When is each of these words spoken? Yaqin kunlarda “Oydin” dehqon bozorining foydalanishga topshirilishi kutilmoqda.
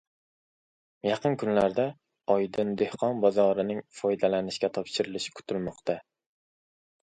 Yaqin 1.07 1.35
kunlarda 1.43 1.85
“Oydin” 2.37 2.73
dehqon 2.83 3.21
bozorining 3.27 3.85
foydalanishga 4.01 4.73
topshirilishi 4.81 5.39
kutilmoqda. 5.41 6.01